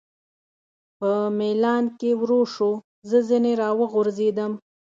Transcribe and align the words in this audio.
په 0.97 1.11
مېلان 1.37 1.83
کې 1.99 2.11
ورو 2.21 2.41
شو، 2.53 2.71
زه 3.09 3.17
ځنې 3.29 3.53
را 3.61 3.69
وغورځېدم. 3.79 4.51